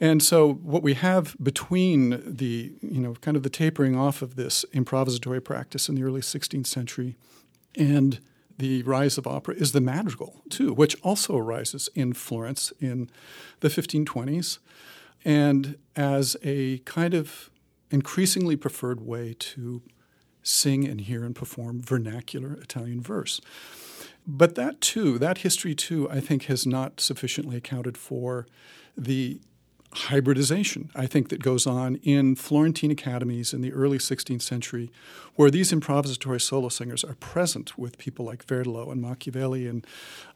And 0.00 0.22
so 0.22 0.54
what 0.54 0.82
we 0.82 0.94
have 0.94 1.36
between 1.40 2.22
the, 2.26 2.72
you 2.80 3.00
know, 3.00 3.14
kind 3.20 3.36
of 3.36 3.42
the 3.42 3.50
tapering 3.50 3.96
off 3.96 4.22
of 4.22 4.34
this 4.34 4.64
improvisatory 4.74 5.42
practice 5.44 5.88
in 5.88 5.94
the 5.94 6.02
early 6.02 6.20
16th 6.20 6.66
century 6.66 7.16
and 7.76 8.18
the 8.58 8.82
rise 8.82 9.16
of 9.16 9.26
opera 9.26 9.54
is 9.54 9.72
the 9.72 9.80
madrigal, 9.80 10.42
too, 10.50 10.72
which 10.72 10.96
also 11.02 11.36
arises 11.36 11.88
in 11.94 12.12
Florence 12.12 12.72
in 12.80 13.10
the 13.60 13.68
1520s 13.68 14.58
and 15.24 15.76
as 15.96 16.36
a 16.42 16.78
kind 16.78 17.14
of 17.14 17.50
increasingly 17.90 18.56
preferred 18.56 19.00
way 19.00 19.34
to 19.38 19.82
sing 20.42 20.86
and 20.86 21.02
hear 21.02 21.24
and 21.24 21.34
perform 21.36 21.80
vernacular 21.80 22.54
Italian 22.54 23.00
verse. 23.00 23.40
But 24.26 24.54
that 24.54 24.80
too, 24.80 25.18
that 25.18 25.38
history 25.38 25.74
too, 25.74 26.08
I 26.10 26.20
think 26.20 26.44
has 26.44 26.66
not 26.66 27.00
sufficiently 27.00 27.56
accounted 27.56 27.96
for 27.96 28.46
the 28.96 29.40
hybridization, 29.94 30.90
I 30.94 31.06
think, 31.06 31.28
that 31.28 31.42
goes 31.42 31.66
on 31.66 31.96
in 31.96 32.34
Florentine 32.34 32.90
academies 32.90 33.52
in 33.52 33.60
the 33.60 33.72
early 33.72 33.98
16th 33.98 34.42
century, 34.42 34.90
where 35.34 35.50
these 35.50 35.70
improvisatory 35.70 36.40
solo 36.40 36.70
singers 36.70 37.04
are 37.04 37.14
present 37.16 37.78
with 37.78 37.98
people 37.98 38.24
like 38.24 38.46
Verdelot 38.46 38.90
and 38.90 39.02
Machiavelli 39.02 39.66
and 39.66 39.86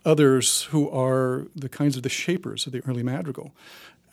others 0.05 0.65
who 0.65 0.91
are 0.91 1.47
the 1.55 1.71
kinds 1.71 1.97
of 1.97 2.03
the 2.03 2.09
shapers 2.09 2.67
of 2.67 2.73
the 2.73 2.83
early 2.87 3.03
madrigal. 3.03 3.53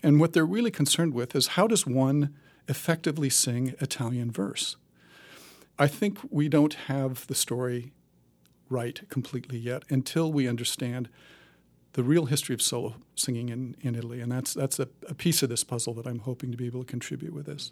And 0.03 0.19
what 0.19 0.33
they're 0.33 0.45
really 0.45 0.71
concerned 0.71 1.13
with 1.13 1.35
is 1.35 1.47
how 1.47 1.65
does 1.65 1.87
one 1.87 2.35
effectively 2.67 3.29
sing 3.29 3.73
Italian 3.79 4.31
verse? 4.31 4.75
I 5.79 5.87
think 5.87 6.19
we 6.29 6.49
don't 6.49 6.73
have 6.73 7.25
the 7.27 7.35
story 7.35 7.93
right 8.69 9.01
completely 9.09 9.57
yet 9.57 9.83
until 9.89 10.31
we 10.31 10.47
understand 10.47 11.09
the 11.93 12.03
real 12.03 12.25
history 12.25 12.53
of 12.53 12.61
solo 12.61 12.95
singing 13.15 13.49
in, 13.49 13.75
in 13.81 13.95
Italy. 13.95 14.19
And 14.19 14.31
that's, 14.31 14.53
that's 14.53 14.79
a, 14.79 14.87
a 15.07 15.13
piece 15.13 15.41
of 15.41 15.49
this 15.49 15.63
puzzle 15.63 15.93
that 15.95 16.07
I'm 16.07 16.19
hoping 16.19 16.51
to 16.51 16.57
be 16.57 16.65
able 16.65 16.81
to 16.81 16.85
contribute 16.85 17.33
with 17.33 17.45
this. 17.45 17.71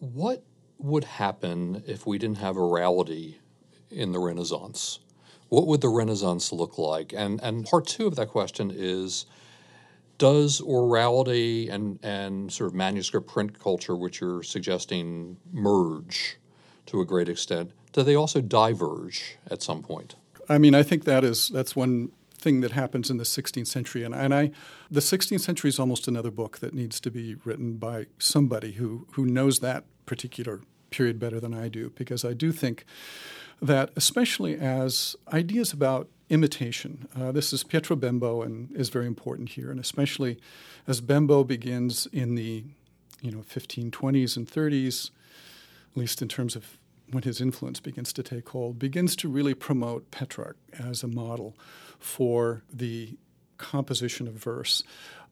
What 0.00 0.42
would 0.78 1.04
happen 1.04 1.82
if 1.86 2.06
we 2.06 2.18
didn't 2.18 2.38
have 2.38 2.56
orality 2.56 3.36
in 3.90 4.12
the 4.12 4.18
Renaissance? 4.18 5.00
What 5.48 5.66
would 5.66 5.80
the 5.80 5.88
Renaissance 5.88 6.52
look 6.52 6.78
like? 6.78 7.12
And, 7.12 7.40
and 7.42 7.64
part 7.64 7.86
two 7.86 8.06
of 8.06 8.16
that 8.16 8.28
question 8.28 8.72
is 8.74 9.26
does 10.18 10.60
orality 10.60 11.72
and, 11.72 11.98
and 12.02 12.52
sort 12.52 12.68
of 12.68 12.74
manuscript 12.74 13.28
print 13.28 13.58
culture, 13.58 13.96
which 13.96 14.20
you're 14.20 14.42
suggesting, 14.42 15.36
merge 15.52 16.36
to 16.86 17.00
a 17.00 17.04
great 17.04 17.28
extent? 17.28 17.70
Do 17.92 18.02
they 18.02 18.14
also 18.14 18.40
diverge 18.40 19.38
at 19.50 19.62
some 19.62 19.82
point? 19.82 20.16
I 20.48 20.58
mean, 20.58 20.74
I 20.74 20.82
think 20.82 21.04
that 21.04 21.24
is 21.24 21.48
that's 21.48 21.76
one 21.76 22.10
thing 22.38 22.60
that 22.60 22.72
happens 22.72 23.10
in 23.10 23.16
the 23.16 23.24
16th 23.24 23.66
century. 23.66 24.04
And, 24.04 24.14
and 24.14 24.34
I, 24.34 24.50
the 24.90 25.00
16th 25.00 25.40
century 25.40 25.68
is 25.68 25.78
almost 25.78 26.06
another 26.06 26.30
book 26.30 26.58
that 26.58 26.72
needs 26.72 27.00
to 27.00 27.10
be 27.10 27.34
written 27.44 27.76
by 27.76 28.06
somebody 28.18 28.72
who, 28.72 29.06
who 29.12 29.26
knows 29.26 29.58
that 29.58 29.84
particular 30.06 30.60
period 30.90 31.18
better 31.18 31.40
than 31.40 31.52
I 31.52 31.68
do, 31.68 31.90
because 31.96 32.24
I 32.24 32.32
do 32.32 32.52
think 32.52 32.84
that, 33.60 33.90
especially 33.96 34.56
as 34.56 35.16
ideas 35.32 35.72
about 35.72 36.08
imitation, 36.30 37.08
uh, 37.18 37.32
this 37.32 37.52
is 37.52 37.64
Pietro 37.64 37.96
Bembo 37.96 38.42
and 38.42 38.70
is 38.76 38.88
very 38.88 39.06
important 39.06 39.50
here, 39.50 39.70
and 39.70 39.80
especially 39.80 40.38
as 40.86 41.00
Bembo 41.00 41.44
begins 41.44 42.06
in 42.12 42.34
the 42.34 42.64
you 43.20 43.30
know 43.30 43.38
1520s 43.38 44.36
and 44.36 44.46
30s, 44.46 45.10
at 45.92 45.96
least 45.96 46.22
in 46.22 46.28
terms 46.28 46.54
of 46.56 46.78
when 47.10 47.22
his 47.22 47.40
influence 47.40 47.80
begins 47.80 48.12
to 48.12 48.22
take 48.22 48.48
hold, 48.50 48.78
begins 48.78 49.16
to 49.16 49.28
really 49.28 49.54
promote 49.54 50.10
Petrarch 50.10 50.58
as 50.78 51.02
a 51.02 51.08
model 51.08 51.56
for 51.98 52.62
the 52.72 53.16
composition 53.56 54.28
of 54.28 54.34
verse. 54.34 54.82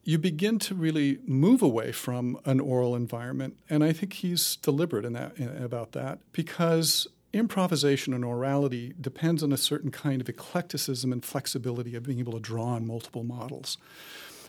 You 0.03 0.17
begin 0.17 0.57
to 0.59 0.75
really 0.75 1.19
move 1.25 1.61
away 1.61 1.91
from 1.91 2.39
an 2.45 2.59
oral 2.59 2.95
environment, 2.95 3.57
and 3.69 3.83
I 3.83 3.93
think 3.93 4.13
he's 4.13 4.55
deliberate 4.57 5.05
in 5.05 5.13
that 5.13 5.37
in, 5.37 5.49
about 5.63 5.91
that 5.91 6.19
because 6.31 7.07
improvisation 7.37 8.13
and 8.13 8.23
orality 8.23 8.93
depends 8.99 9.43
on 9.43 9.51
a 9.51 9.57
certain 9.57 9.91
kind 9.91 10.21
of 10.21 10.29
eclecticism 10.29 11.11
and 11.11 11.23
flexibility 11.23 11.95
of 11.95 12.03
being 12.03 12.19
able 12.19 12.33
to 12.33 12.39
draw 12.39 12.67
on 12.67 12.87
multiple 12.87 13.23
models. 13.23 13.77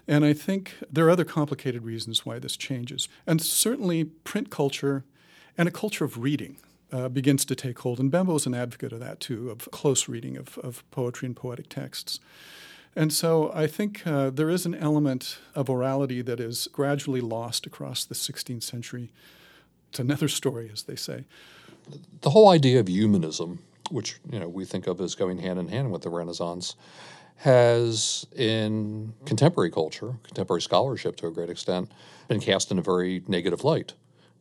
And 0.07 0.25
I 0.25 0.33
think 0.33 0.75
there 0.91 1.07
are 1.07 1.11
other 1.11 1.25
complicated 1.25 1.85
reasons 1.85 2.25
why 2.25 2.39
this 2.39 2.57
changes. 2.57 3.09
And 3.27 3.43
certainly 3.43 4.05
print 4.05 4.51
culture 4.51 5.05
and 5.57 5.69
a 5.69 5.73
culture 5.73 6.05
of 6.05 6.19
reading 6.19 6.57
uh, 6.91 7.09
begins 7.09 7.45
to 7.45 7.55
take 7.55 7.79
hold. 7.81 8.01
And 8.01 8.11
Bembo 8.11 8.37
is 8.37 8.47
an 8.47 8.55
advocate 8.55 8.93
of 8.93 9.01
that 9.01 9.21
too, 9.21 9.51
of 9.51 9.71
close 9.71 10.09
reading 10.09 10.37
of, 10.37 10.57
of 10.59 10.89
poetry 10.91 11.27
and 11.27 11.37
poetic 11.37 11.69
texts. 11.69 12.21
And 12.97 13.13
so 13.13 13.53
I 13.55 13.67
think 13.67 14.07
uh, 14.07 14.31
there 14.31 14.49
is 14.49 14.67
an 14.67 14.75
element 14.75 15.39
of 15.55 15.67
orality 15.67 16.25
that 16.25 16.41
is 16.41 16.69
gradually 16.73 17.21
lost 17.21 17.67
across 17.67 18.05
the 18.05 18.15
16th 18.15 18.63
century. 18.63 19.11
It's 19.91 19.99
another 19.99 20.29
story, 20.29 20.71
as 20.73 20.85
they 20.85 20.97
say. 20.97 21.25
The 22.21 22.31
whole 22.31 22.49
idea 22.49 22.81
of 22.81 22.89
humanism, 22.89 23.61
which 23.91 24.19
you 24.31 24.39
know 24.39 24.49
we 24.49 24.65
think 24.65 24.87
of 24.87 25.01
as 25.01 25.15
going 25.15 25.39
hand 25.39 25.59
in 25.59 25.69
hand 25.69 25.93
with 25.93 26.03
the 26.03 26.11
Renaissance, 26.11 26.75
has 27.37 28.27
in 28.35 29.15
contemporary 29.25 29.71
culture, 29.71 30.15
contemporary 30.25 30.63
scholarship 30.63 31.17
to 31.17 31.27
a 31.27 31.31
great 31.31 31.51
extent, 31.51 31.91
been 32.27 32.41
cast 32.41 32.71
in 32.71 32.79
a 32.79 32.83
very 32.83 33.23
negative 33.29 33.63
light. 33.65 33.95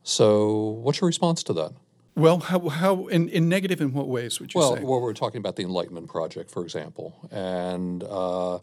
So, 0.03 0.55
what's 0.55 1.01
your 1.01 1.07
response 1.07 1.43
to 1.43 1.53
that? 1.53 1.73
Well, 2.15 2.39
how, 2.39 2.69
how 2.69 3.05
in, 3.07 3.29
in 3.29 3.47
negative 3.47 3.79
in 3.79 3.93
what 3.93 4.07
ways 4.07 4.39
would 4.39 4.51
you 4.51 4.59
well, 4.59 4.75
say? 4.75 4.81
Well, 4.81 4.99
we're 5.01 5.13
talking 5.13 5.37
about 5.37 5.55
the 5.55 5.61
Enlightenment 5.61 6.07
Project, 6.07 6.49
for 6.49 6.63
example, 6.63 7.15
and 7.29 8.03
uh, 8.03 8.57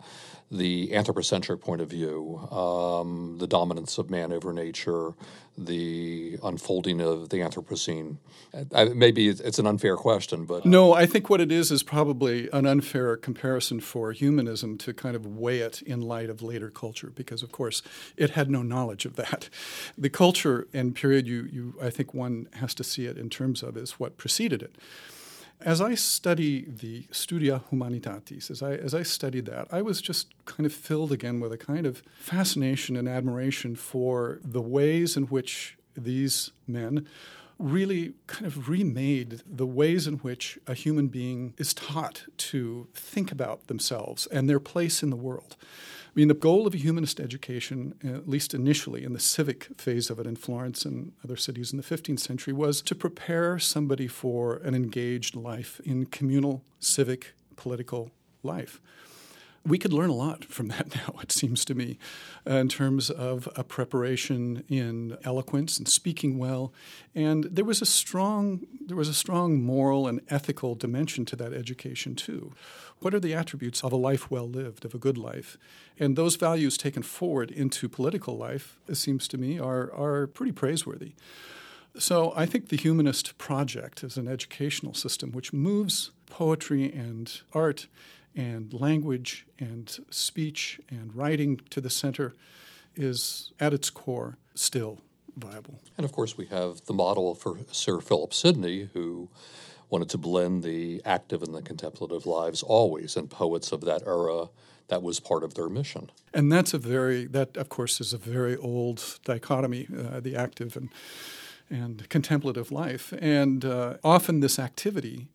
the 0.51 0.95
anthropocentric 0.95 1.61
point 1.61 1.81
of 1.81 1.89
view, 1.89 2.39
um, 2.51 3.39
the 3.39 3.47
dominance 3.47 3.99
of 3.99 4.11
man 4.11 4.33
over 4.33 4.53
nature, 4.53 5.13
the 5.57 6.39
unfolding 6.43 7.01
of 7.01 7.29
the 7.31 7.39
Anthropocene. 7.39 8.17
I, 8.73 8.85
maybe 8.85 9.29
it's 9.29 9.59
an 9.59 9.67
unfair 9.67 9.97
question, 9.97 10.45
but 10.45 10.65
no, 10.65 10.93
I 10.93 11.07
think 11.07 11.31
what 11.31 11.41
it 11.41 11.51
is 11.51 11.71
is 11.71 11.83
probably 11.83 12.49
an 12.53 12.67
unfair 12.67 13.17
comparison 13.17 13.81
for 13.81 14.13
humanism 14.13 14.79
to 14.79 14.93
kind 14.93 15.17
of 15.17 15.27
weigh 15.27 15.61
it 15.61 15.83
in 15.83 16.01
light 16.03 16.31
of 16.31 16.43
later 16.43 16.71
culture, 16.71 17.11
because 17.15 17.43
of 17.43 17.51
course 17.51 17.83
it 18.17 18.31
had 18.31 18.51
no 18.51 18.63
knowledge 18.63 19.05
of 19.07 19.17
that. 19.17 19.49
The 19.97 20.11
culture 20.11 20.67
and 20.73 20.95
period 20.95 21.27
you, 21.27 21.49
you 21.51 21.75
I 21.83 21.91
think 21.91 22.15
one 22.15 22.49
has 22.55 22.75
to 22.75 22.85
see 22.85 23.07
it 23.07 23.17
in 23.17 23.31
terms 23.31 23.63
of 23.63 23.77
is 23.77 23.93
what 23.93 24.19
preceded 24.19 24.63
it. 24.63 24.77
As 25.65 25.81
I 25.81 25.95
study 25.95 26.67
the 26.69 27.07
Studia 27.11 27.63
Humanitatis, 27.73 28.51
as 28.51 28.63
I, 28.63 28.75
as 28.75 28.93
I 28.93 29.03
studied 29.03 29.47
that, 29.47 29.67
I 29.71 29.81
was 29.81 30.03
just 30.03 30.35
kind 30.45 30.67
of 30.67 30.75
filled 30.75 31.11
again 31.11 31.41
with 31.41 31.55
a 31.55 31.57
kind 31.57 31.87
of 31.87 32.03
fascination 32.19 32.97
and 32.97 33.09
admiration 33.09 33.75
for 33.75 34.41
the 34.45 34.61
ways 34.61 35.17
in 35.17 35.23
which 35.25 35.79
these 35.97 36.51
men 36.67 37.09
really 37.59 38.13
kind 38.27 38.45
of 38.45 38.69
remade 38.69 39.41
the 39.47 39.67
ways 39.67 40.07
in 40.07 40.17
which 40.17 40.59
a 40.67 40.75
human 40.75 41.09
being 41.09 41.55
is 41.57 41.73
taught 41.73 42.25
to 42.37 42.87
think 42.93 43.33
about 43.33 43.67
themselves 43.69 44.27
and 44.27 44.51
their 44.51 44.61
place 44.61 45.03
in 45.03 45.09
the 45.09 45.17
world. 45.17 45.57
I 46.15 46.21
mean, 46.21 46.29
the 46.29 46.35
goal 46.35 46.65
of 46.69 46.75
a 46.75 46.79
humanist 46.79 47.19
education, 47.19 47.95
uh, 48.05 48.15
at 48.15 48.29
least 48.29 48.55
initially 48.55 49.03
in 49.03 49.15
the 49.15 49.19
civic 49.19 49.67
phase 49.77 50.11
of 50.11 50.21
it 50.21 50.29
in 50.29 50.37
Florence 50.37 50.85
and 50.85 51.13
other 51.25 51.35
cities 51.35 51.73
in 51.73 51.77
the 51.77 51.83
15th 51.83 52.21
century, 52.21 52.53
was 52.53 52.81
to 52.83 52.95
prepare 52.95 53.59
somebody 53.59 54.07
for 54.07 54.59
an 54.59 54.77
engaged 54.77 55.35
life 55.35 55.81
in 55.85 56.07
communal, 56.07 56.63
civic, 56.79 57.35
political 57.57 58.13
life 58.45 58.81
we 59.67 59.79
could 59.79 59.93
learn 59.93 60.11
a 60.11 60.15
lot 60.15 60.45
from 60.45 60.69
that 60.69 60.95
now, 61.09 61.15
it 61.23 61.33
seems 61.33 61.65
to 61.65 61.75
me, 61.75 61.99
uh, 62.49 62.55
in 62.55 62.69
terms 62.69 63.11
of 63.11 63.49
a 63.57 63.65
preparation 63.65 64.65
in 64.69 65.17
eloquence 65.25 65.79
and 65.79 65.89
speaking 65.89 66.39
well. 66.39 66.73
And 67.15 67.45
there 67.45 67.65
was 67.65 67.81
a 67.81 67.87
strong 67.87 68.67
there 68.87 68.97
was 68.97 69.09
a 69.09 69.15
strong 69.15 69.63
moral 69.63 70.07
and 70.07 70.21
ethical 70.29 70.75
dimension 70.75 71.25
to 71.27 71.37
that 71.37 71.55
education 71.55 72.15
too. 72.15 72.53
What 73.01 73.15
are 73.15 73.21
the 73.21 73.35
attributes 73.35 73.83
of 73.83 73.93
a 73.93 73.97
life 73.97 74.31
well 74.31 74.49
lived, 74.49 74.85
of 74.85 74.95
a 74.95 74.99
good 74.99 75.19
life? 75.19 75.57
And 75.99 76.17
those 76.17 76.37
values 76.37 76.77
taken 76.77 77.03
forward 77.03 77.51
into 77.51 77.89
political 77.89 78.37
life, 78.37 78.79
it 78.89 78.97
seems 78.97 79.27
to 79.29 79.39
me, 79.39 79.59
are 79.59 79.93
are 79.93 80.27
pretty 80.27 80.53
praiseworthy. 80.53 81.15
So 81.97 82.33
I 82.37 82.45
think 82.45 82.69
the 82.69 82.77
humanist 82.77 83.39
project 83.39 84.03
is 84.03 84.17
an 84.17 84.27
educational 84.27 84.95
system 84.95 85.31
which 85.31 85.53
moves 85.53 86.11
poetry 86.27 86.93
and 86.93 87.41
art 87.53 87.87
and 88.37 88.73
language 88.73 89.47
and 89.59 89.99
speech 90.11 90.81
and 90.91 91.15
writing 91.15 91.61
to 91.71 91.81
the 91.81 91.91
center 91.91 92.35
is 92.97 93.53
at 93.61 93.73
its 93.73 93.91
core 93.91 94.39
still 94.55 95.01
viable. 95.37 95.81
And 95.97 96.05
of 96.05 96.13
course, 96.13 96.37
we 96.37 96.47
have 96.47 96.85
the 96.87 96.93
model 96.93 97.35
for 97.35 97.59
Sir 97.71 98.01
Philip 98.01 98.33
Sidney, 98.33 98.89
who 98.93 99.29
wanted 99.91 100.09
to 100.11 100.19
blend 100.19 100.63
the 100.63 101.03
active 101.05 101.43
and 101.43 101.55
the 101.55 101.63
contemplative 101.63 102.27
lives 102.27 102.63
always, 102.63 103.17
and 103.17 103.31
poets 103.31 103.73
of 103.73 103.81
that 103.83 104.03
era. 104.07 104.49
That 104.89 105.03
was 105.03 105.19
part 105.19 105.45
of 105.45 105.55
their 105.55 105.69
mission. 105.69 106.11
And 106.35 106.53
that's 106.53 106.75
a 106.75 106.79
very, 106.79 107.25
that 107.27 107.57
of 107.57 107.69
course 107.69 108.01
is 108.01 108.13
a 108.13 108.19
very 108.19 108.55
old 108.57 109.19
dichotomy, 109.25 109.89
uh, 109.97 110.21
the 110.21 110.37
active 110.37 110.77
and, 110.77 110.91
and 111.71 112.07
contemplative 112.11 112.71
life. 112.71 113.15
And 113.19 113.65
uh, 113.65 113.95
often 114.05 114.41
this 114.41 114.59
activity 114.59 115.29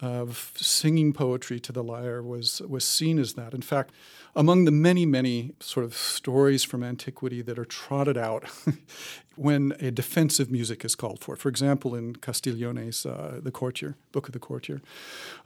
of 0.00 0.52
singing 0.56 1.12
poetry 1.12 1.60
to 1.60 1.72
the 1.72 1.82
lyre 1.82 2.22
was, 2.22 2.60
was 2.62 2.84
seen 2.84 3.18
as 3.18 3.34
that. 3.34 3.54
In 3.54 3.62
fact, 3.62 3.92
among 4.34 4.64
the 4.64 4.70
many, 4.70 5.04
many 5.04 5.52
sort 5.60 5.84
of 5.84 5.94
stories 5.94 6.64
from 6.64 6.82
antiquity 6.82 7.42
that 7.42 7.58
are 7.58 7.64
trotted 7.64 8.16
out 8.16 8.44
when 9.36 9.72
a 9.80 9.90
defensive 9.90 10.50
music 10.50 10.84
is 10.84 10.94
called 10.94 11.20
for. 11.20 11.36
For 11.36 11.48
example, 11.48 11.94
in 11.94 12.16
Castiglione's 12.16 13.06
uh, 13.06 13.40
The 13.42 13.50
Courtier, 13.50 13.96
Book 14.12 14.26
of 14.26 14.32
the 14.32 14.38
Courtier, 14.38 14.82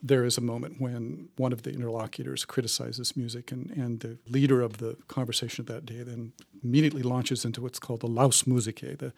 there 0.02 0.24
is 0.24 0.38
a 0.38 0.40
moment 0.40 0.80
when 0.80 1.28
one 1.36 1.52
of 1.52 1.62
the 1.62 1.70
interlocutors 1.70 2.44
criticizes 2.44 3.16
music, 3.16 3.52
and, 3.52 3.70
and 3.70 4.00
the 4.00 4.18
leader 4.28 4.62
of 4.62 4.78
the 4.78 4.96
conversation 5.08 5.62
of 5.62 5.66
that 5.66 5.86
day 5.86 6.02
then 6.02 6.32
immediately 6.64 7.02
launches 7.02 7.44
into 7.44 7.60
what's 7.60 7.78
called 7.78 8.00
the 8.00 8.08
Laus 8.08 8.44
Musicae, 8.44 8.96
the 8.96 9.12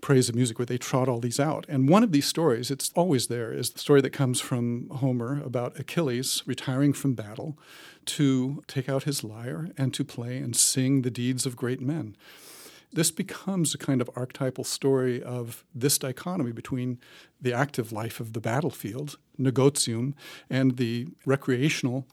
praise 0.00 0.28
of 0.28 0.34
music, 0.34 0.58
where 0.58 0.66
they 0.66 0.78
trot 0.78 1.08
all 1.08 1.20
these 1.20 1.38
out. 1.38 1.64
And 1.68 1.88
one 1.88 2.02
of 2.02 2.12
these 2.12 2.26
stories, 2.26 2.70
it's 2.70 2.90
always 2.94 3.28
there, 3.28 3.52
is 3.52 3.70
the 3.70 3.78
story 3.78 4.00
that 4.00 4.10
comes 4.10 4.40
from 4.40 4.88
Homer 4.90 5.40
about 5.44 5.78
Achilles 5.78 6.42
retiring 6.44 6.92
from 6.92 7.14
battle 7.14 7.56
to 8.06 8.64
take 8.66 8.88
out 8.88 9.04
his 9.04 9.22
lyre 9.22 9.70
and 9.78 9.94
to 9.94 10.04
play 10.04 10.38
and 10.38 10.56
sing 10.56 11.02
the 11.02 11.10
deeds 11.10 11.46
of 11.46 11.56
great 11.56 11.80
men. 11.80 12.16
This 12.92 13.10
becomes 13.10 13.74
a 13.74 13.78
kind 13.78 14.00
of 14.00 14.10
archetypal 14.16 14.64
story 14.64 15.22
of 15.22 15.64
this 15.74 15.98
dichotomy 15.98 16.52
between 16.52 16.98
the 17.40 17.52
active 17.52 17.92
life 17.92 18.20
of 18.20 18.32
the 18.32 18.40
battlefield, 18.40 19.18
negotium, 19.36 20.14
and 20.48 20.76
the 20.76 21.08
recreational 21.26 22.06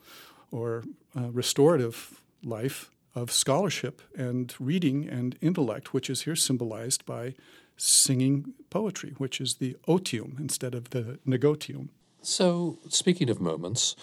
or 0.51 0.84
uh, 1.17 1.32
restorative 1.32 2.22
life 2.44 2.91
of 3.15 3.32
scholarship 3.32 4.01
and 4.17 4.53
reading 4.60 5.08
and 5.08 5.38
intellect, 5.41 5.94
which 5.94 6.10
is 6.10 6.24
here 6.24 6.36
symbolized 6.36 7.05
by 7.05 7.34
singing 7.77 8.53
poetry, 8.70 9.13
which 9.17 9.39
is 9.39 9.55
the 9.55 9.75
otium 9.88 10.39
instead 10.39 10.75
of 10.75 10.89
the 10.91 11.20
negotium. 11.25 11.89
So, 12.22 12.79
speaking 12.89 13.29
of 13.29 13.39
moments, 13.39 13.96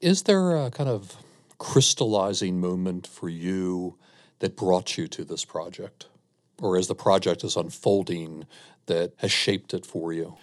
is 0.00 0.22
there 0.22 0.56
a 0.56 0.70
kind 0.70 0.88
of 0.88 1.16
crystallizing 1.58 2.60
moment 2.60 3.06
for 3.06 3.28
you 3.28 3.96
that 4.38 4.56
brought 4.56 4.96
you 4.96 5.08
to 5.08 5.24
this 5.24 5.44
project? 5.44 6.06
Or 6.60 6.76
as 6.76 6.88
the 6.88 6.94
project 6.94 7.44
is 7.44 7.56
unfolding, 7.56 8.46
that 8.86 9.12
has 9.18 9.32
shaped 9.32 9.74
it 9.74 9.84
for 9.84 10.12
you? 10.12 10.36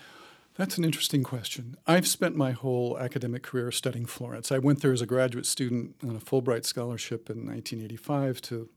That's 0.56 0.78
an 0.78 0.84
interesting 0.84 1.24
question. 1.24 1.76
I've 1.88 2.08
spent 2.08 2.36
my 2.36 2.52
whole 2.52 3.00
academic 3.00 3.44
career 3.44 3.72
studying 3.72 4.06
Florence. 4.06 4.52
I 4.52 4.58
went 4.58 4.82
there 4.82 4.92
as 4.92 5.02
a 5.02 5.06
graduate 5.06 5.46
student 5.46 5.96
on 6.04 6.16
a 6.16 6.20
Fulbright 6.20 6.66
scholarship 6.66 7.30
in 7.30 7.46
1985 7.46 8.42
to 8.44 8.70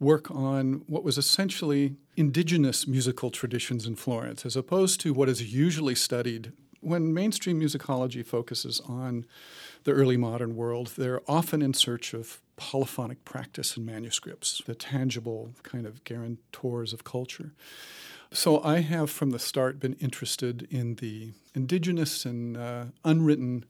work 0.00 0.30
on 0.30 0.84
what 0.86 1.02
was 1.02 1.18
essentially 1.18 1.96
indigenous 2.16 2.86
musical 2.86 3.30
traditions 3.30 3.84
in 3.84 3.96
Florence, 3.96 4.46
as 4.46 4.56
opposed 4.56 5.00
to 5.00 5.12
what 5.12 5.28
is 5.28 5.52
usually 5.52 5.96
studied 5.96 6.52
when 6.80 7.12
mainstream 7.12 7.60
musicology 7.60 8.24
focuses 8.24 8.80
on 8.80 9.26
the 9.84 9.92
early 9.92 10.16
modern 10.16 10.56
world. 10.56 10.92
They're 10.96 11.22
often 11.28 11.62
in 11.62 11.74
search 11.74 12.14
of 12.14 12.40
polyphonic 12.56 13.24
practice 13.24 13.76
and 13.76 13.86
manuscripts, 13.86 14.62
the 14.66 14.74
tangible 14.74 15.54
kind 15.62 15.86
of 15.86 16.04
guarantors 16.04 16.92
of 16.92 17.04
culture. 17.04 17.52
So 18.32 18.62
I 18.62 18.80
have 18.80 19.10
from 19.10 19.30
the 19.30 19.38
start 19.38 19.80
been 19.80 19.94
interested 19.94 20.68
in 20.70 20.96
the 20.96 21.32
indigenous 21.54 22.26
and 22.26 22.56
uh, 22.56 22.84
unwritten 23.04 23.64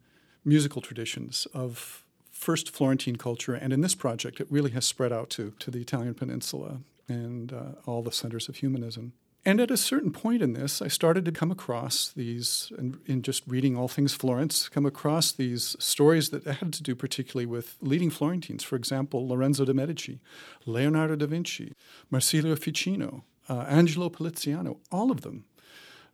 musical 0.45 0.83
traditions 0.83 1.47
of 1.55 2.05
first 2.33 2.71
Florentine 2.71 3.17
culture, 3.17 3.55
and 3.55 3.73
in 3.73 3.81
this 3.81 3.95
project, 3.95 4.41
it 4.41 4.47
really 4.51 4.71
has 4.71 4.85
spread 4.85 5.13
out 5.13 5.31
to, 5.31 5.53
to 5.59 5.71
the 5.71 5.81
Italian 5.81 6.15
peninsula 6.15 6.79
and 7.09 7.53
uh, 7.53 7.73
all 7.87 8.03
the 8.03 8.13
centers 8.13 8.49
of 8.49 8.57
humanism. 8.57 9.13
And 9.45 9.61
at 9.61 9.71
a 9.71 9.77
certain 9.77 10.13
point 10.13 10.43
in 10.43 10.53
this, 10.53 10.83
I 10.83 10.89
started 10.89 11.25
to 11.25 11.33
come 11.33 11.51
across 11.51 12.09
these, 12.09 12.73
and 12.77 12.99
in 13.07 13.23
just 13.23 13.45
reading 13.47 13.77
all 13.77 13.89
things 13.89 14.13
Florence, 14.13 14.69
come 14.69 14.85
across 14.85 15.33
these 15.33 15.77
stories 15.79 16.31
that 16.31 16.45
had 16.45 16.73
to 16.75 16.83
do 16.83 16.95
particularly 16.95 17.47
with 17.47 17.77
leading 17.81 18.11
Florentines. 18.11 18.63
For 18.63 18.77
example, 18.77 19.27
Lorenzo 19.27 19.65
de' 19.65 19.73
Medici, 19.73 20.21
Leonardo 20.67 21.17
da 21.17 21.27
Vinci, 21.27 21.73
Marsilio 22.11 22.57
Ficino, 22.57 23.25
uh, 23.49 23.61
Angelo 23.69 24.11
Poliziano, 24.11 24.79
all 24.91 25.11
of 25.11 25.23
them 25.23 25.45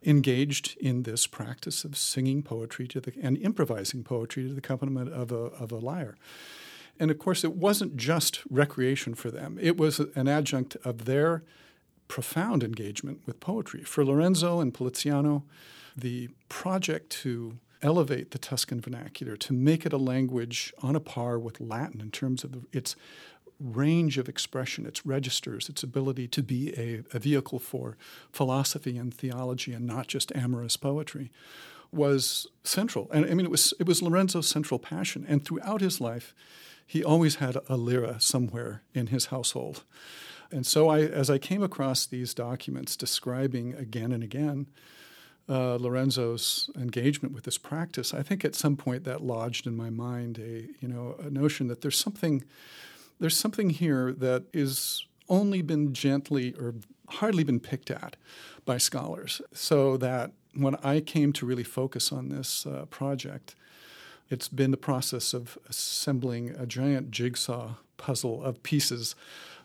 engaged 0.05 0.77
in 0.79 1.03
this 1.03 1.27
practice 1.27 1.83
of 1.83 1.97
singing 1.97 2.43
poetry 2.43 2.87
to 2.87 3.01
the, 3.01 3.11
and 3.21 3.37
improvising 3.39 4.03
poetry 4.03 4.43
to 4.43 4.53
the 4.53 4.59
accompaniment 4.59 5.11
of 5.11 5.31
a, 5.31 5.35
of 5.35 5.71
a 5.71 5.77
lyre. 5.77 6.15
And 6.99 7.11
of 7.11 7.19
course, 7.19 7.43
it 7.43 7.53
wasn't 7.53 7.97
just 7.97 8.41
recreation 8.49 9.15
for 9.15 9.31
them, 9.31 9.57
it 9.61 9.77
was 9.77 9.99
an 9.99 10.27
adjunct 10.27 10.77
of 10.85 11.05
their 11.05 11.43
profound 12.07 12.63
engagement 12.63 13.21
with 13.25 13.39
poetry. 13.39 13.83
For 13.83 14.05
Lorenzo 14.05 14.59
and 14.59 14.73
Poliziano, 14.73 15.43
the 15.95 16.29
project 16.49 17.09
to 17.21 17.57
elevate 17.81 18.31
the 18.31 18.37
Tuscan 18.37 18.81
vernacular, 18.81 19.35
to 19.37 19.53
make 19.53 19.85
it 19.85 19.93
a 19.93 19.97
language 19.97 20.73
on 20.81 20.95
a 20.95 20.99
par 20.99 21.37
with 21.37 21.61
Latin 21.61 22.01
in 22.01 22.11
terms 22.11 22.43
of 22.43 22.65
its 22.71 22.95
range 23.59 24.17
of 24.17 24.27
expression, 24.27 24.85
its 24.85 25.05
registers, 25.05 25.69
its 25.69 25.83
ability 25.83 26.27
to 26.27 26.43
be 26.43 26.73
a, 26.77 27.03
a 27.15 27.19
vehicle 27.19 27.59
for 27.59 27.95
philosophy 28.31 28.97
and 28.97 29.13
theology 29.13 29.73
and 29.73 29.85
not 29.85 30.07
just 30.07 30.35
amorous 30.35 30.75
poetry 30.75 31.31
was 31.91 32.47
central. 32.63 33.09
And 33.11 33.25
I 33.25 33.33
mean, 33.33 33.45
it 33.45 33.51
was, 33.51 33.73
it 33.79 33.87
was 33.87 34.01
Lorenzo's 34.01 34.47
central 34.47 34.79
passion. 34.79 35.25
And 35.27 35.45
throughout 35.45 35.81
his 35.81 36.01
life, 36.01 36.35
he 36.85 37.03
always 37.03 37.35
had 37.35 37.57
a 37.69 37.77
lira 37.77 38.19
somewhere 38.19 38.83
in 38.93 39.07
his 39.07 39.27
household. 39.27 39.83
And 40.51 40.65
so, 40.65 40.89
I, 40.89 41.01
as 41.01 41.29
I 41.29 41.37
came 41.37 41.63
across 41.63 42.05
these 42.05 42.33
documents 42.33 42.95
describing 42.95 43.73
again 43.73 44.11
and 44.11 44.23
again 44.23 44.67
uh, 45.47 45.75
Lorenzo's 45.75 46.69
engagement 46.75 47.33
with 47.33 47.43
this 47.43 47.57
practice, 47.57 48.13
I 48.13 48.23
think 48.23 48.43
at 48.43 48.55
some 48.55 48.75
point 48.75 49.03
that 49.03 49.21
lodged 49.21 49.67
in 49.67 49.75
my 49.75 49.89
mind 49.89 50.39
a 50.39 50.67
you 50.79 50.87
know 50.87 51.15
a 51.19 51.29
notion 51.29 51.67
that 51.67 51.81
there's 51.81 51.97
something 51.97 52.43
there's 53.19 53.37
something 53.37 53.69
here 53.69 54.11
that 54.13 54.45
is 54.53 55.05
only 55.29 55.61
been 55.61 55.93
gently 55.93 56.53
or 56.53 56.75
hardly 57.09 57.43
been 57.43 57.59
picked 57.59 57.91
at 57.91 58.15
by 58.65 58.77
scholars. 58.77 59.41
So 59.53 59.97
that 59.97 60.31
when 60.53 60.75
I 60.83 60.99
came 60.99 61.33
to 61.33 61.45
really 61.45 61.63
focus 61.63 62.11
on 62.11 62.29
this 62.29 62.65
uh, 62.65 62.85
project, 62.85 63.55
it's 64.29 64.47
been 64.47 64.71
the 64.71 64.77
process 64.77 65.33
of 65.33 65.57
assembling 65.69 66.51
a 66.51 66.65
giant 66.65 67.11
jigsaw 67.11 67.75
puzzle 67.97 68.43
of 68.43 68.63
pieces 68.63 69.15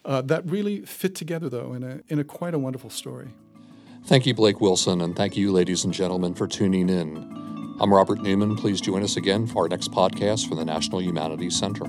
uh, 0.04 0.22
that 0.22 0.48
really 0.48 0.82
fit 0.82 1.14
together, 1.14 1.48
though, 1.48 1.72
in 1.72 1.82
a, 1.82 2.00
in 2.08 2.18
a 2.18 2.24
quite 2.24 2.54
a 2.54 2.58
wonderful 2.58 2.90
story. 2.90 3.28
Thank 4.06 4.26
you, 4.26 4.34
Blake 4.34 4.60
Wilson, 4.60 5.00
and 5.00 5.14
thank 5.14 5.36
you, 5.36 5.52
ladies 5.52 5.84
and 5.84 5.92
gentlemen, 5.92 6.34
for 6.34 6.46
tuning 6.46 6.88
in. 6.88 7.16
I'm 7.80 7.92
Robert 7.92 8.20
Newman. 8.20 8.56
Please 8.56 8.80
join 8.80 9.02
us 9.02 9.16
again 9.16 9.46
for 9.46 9.64
our 9.64 9.68
next 9.68 9.90
podcast 9.90 10.48
from 10.48 10.56
the 10.56 10.64
National 10.64 11.00
Humanities 11.02 11.56
Center. 11.58 11.84